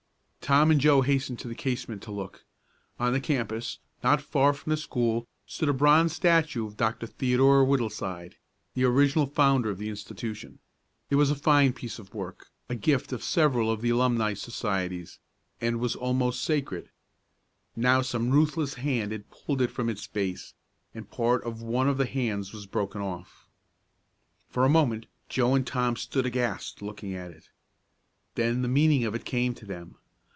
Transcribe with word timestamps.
Tom 0.41 0.69
and 0.69 0.81
Joe 0.81 0.99
hastened 0.99 1.39
to 1.39 1.47
the 1.47 1.55
casement 1.55 2.01
to 2.03 2.11
look. 2.11 2.43
On 2.99 3.13
the 3.13 3.21
campus, 3.21 3.79
not 4.03 4.21
far 4.21 4.51
from 4.51 4.71
the 4.71 4.75
school, 4.75 5.25
stood 5.45 5.69
a 5.69 5.73
bronze 5.73 6.11
statue 6.11 6.65
of 6.67 6.75
Dr. 6.75 7.07
Theodore 7.07 7.63
Whittleside, 7.65 8.35
the 8.73 8.83
original 8.83 9.27
founder 9.27 9.69
of 9.69 9.77
the 9.77 9.87
institution. 9.87 10.59
It 11.09 11.15
was 11.15 11.31
a 11.31 11.35
fine 11.35 11.71
piece 11.71 11.99
of 11.99 12.13
work, 12.13 12.47
the 12.67 12.75
gift 12.75 13.13
of 13.13 13.23
several 13.23 13.71
of 13.71 13.79
the 13.79 13.91
alumni 13.91 14.33
societies, 14.33 15.19
and 15.61 15.79
was 15.79 15.95
almost 15.95 16.43
sacred. 16.43 16.89
Now 17.77 18.01
some 18.01 18.31
ruthless 18.31 18.73
hand 18.73 19.13
had 19.13 19.31
pulled 19.31 19.61
it 19.61 19.71
from 19.71 19.87
its 19.87 20.05
base, 20.05 20.53
and 20.93 21.09
part 21.09 21.45
of 21.45 21.61
one 21.61 21.87
of 21.87 21.97
the 21.97 22.05
hands 22.07 22.51
was 22.51 22.65
broken 22.65 22.99
off. 22.99 23.47
For 24.49 24.65
a 24.65 24.69
moment 24.69 25.05
Joe 25.29 25.55
and 25.55 25.65
Tom 25.65 25.95
stood 25.95 26.25
aghast, 26.25 26.81
looking 26.81 27.13
at 27.13 27.31
it. 27.31 27.49
Then 28.35 28.63
the 28.63 28.67
meaning 28.67 29.05
of 29.05 29.15
it 29.15 29.23
came 29.23 29.53
to 29.53 29.65
them. 29.65 29.95